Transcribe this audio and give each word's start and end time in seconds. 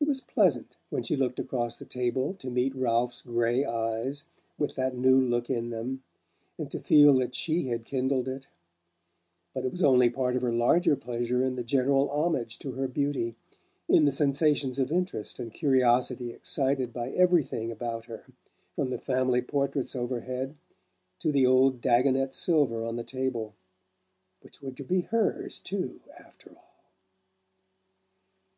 It 0.00 0.06
was 0.06 0.20
pleasant, 0.20 0.76
when 0.90 1.02
she 1.02 1.16
looked 1.16 1.38
across 1.38 1.78
the 1.78 1.86
table, 1.86 2.34
to 2.40 2.50
meet 2.50 2.74
Ralph's 2.76 3.22
grey 3.22 3.64
eyes, 3.64 4.24
with 4.58 4.74
that 4.74 4.94
new 4.94 5.18
look 5.18 5.48
in 5.48 5.70
them, 5.70 6.02
and 6.58 6.70
to 6.70 6.78
feel 6.78 7.14
that 7.14 7.34
she 7.34 7.68
had 7.68 7.86
kindled 7.86 8.28
it; 8.28 8.48
but 9.54 9.62
I 9.62 9.68
it 9.68 9.72
was 9.72 9.82
only 9.82 10.10
part 10.10 10.36
of 10.36 10.42
her 10.42 10.52
larger 10.52 10.94
pleasure 10.94 11.42
in 11.42 11.54
the 11.56 11.64
general 11.64 12.10
homage 12.10 12.58
to 12.58 12.72
her 12.72 12.86
beauty, 12.86 13.34
in 13.88 14.04
the 14.04 14.12
sensations 14.12 14.78
of 14.78 14.92
interest 14.92 15.38
and 15.38 15.50
curiosity 15.54 16.32
excited 16.34 16.92
by 16.92 17.08
everything 17.08 17.72
about 17.72 18.04
her, 18.04 18.26
from 18.76 18.90
the 18.90 18.98
family 18.98 19.40
portraits 19.40 19.96
overhead 19.96 20.54
to 21.20 21.32
the 21.32 21.46
old 21.46 21.80
Dagonet 21.80 22.34
silver 22.34 22.84
on 22.84 22.96
the 22.96 23.04
table 23.04 23.54
which 24.42 24.60
were 24.60 24.72
to 24.72 24.84
be 24.84 25.00
hers 25.00 25.58
too, 25.58 26.02
after 26.18 26.50
all! 26.58 26.84